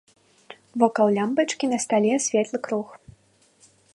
Вокал 0.83 1.09
лямпачкі 1.17 1.65
на 1.75 1.79
стале 1.85 2.13
светлы 2.27 2.57
круг. 2.69 2.87